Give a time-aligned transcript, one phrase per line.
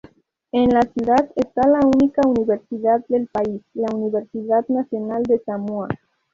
[0.51, 5.89] En la ciudad está la única universidad del país, la Universidad Nacional de Samoa.